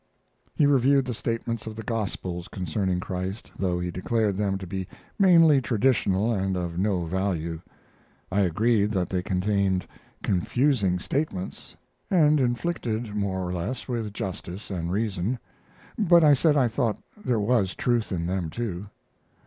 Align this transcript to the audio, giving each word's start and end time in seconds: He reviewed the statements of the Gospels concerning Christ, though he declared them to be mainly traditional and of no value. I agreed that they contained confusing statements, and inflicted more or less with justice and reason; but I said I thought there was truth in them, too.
He 0.55 0.65
reviewed 0.65 1.05
the 1.05 1.13
statements 1.13 1.67
of 1.67 1.75
the 1.75 1.83
Gospels 1.83 2.47
concerning 2.47 2.99
Christ, 2.99 3.51
though 3.59 3.79
he 3.79 3.91
declared 3.91 4.35
them 4.35 4.57
to 4.57 4.65
be 4.65 4.87
mainly 5.19 5.61
traditional 5.61 6.33
and 6.33 6.57
of 6.57 6.79
no 6.79 7.05
value. 7.05 7.61
I 8.31 8.41
agreed 8.41 8.89
that 8.93 9.09
they 9.09 9.21
contained 9.21 9.85
confusing 10.23 10.97
statements, 10.97 11.75
and 12.09 12.39
inflicted 12.39 13.13
more 13.13 13.47
or 13.47 13.53
less 13.53 13.87
with 13.87 14.11
justice 14.11 14.71
and 14.71 14.91
reason; 14.91 15.37
but 15.99 16.23
I 16.23 16.33
said 16.33 16.57
I 16.57 16.67
thought 16.67 16.97
there 17.15 17.39
was 17.39 17.75
truth 17.75 18.11
in 18.11 18.25
them, 18.25 18.49
too. 18.49 18.87